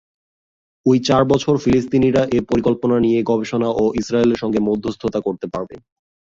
ওই 0.85 0.97
চার 1.07 1.23
বছর 1.31 1.53
ফিলিস্তিনিরা 1.63 2.21
এ 2.31 2.49
পরিকল্পনা 2.49 2.95
নিয়ে 3.05 3.19
গবেষণা 3.29 3.69
ও 3.73 3.93
ইসরায়েলের 4.01 4.41
সঙ্গে 4.43 4.59
মধ্যস্থতা 4.69 5.19
করতে 5.27 5.45
পারবে। 5.53 5.75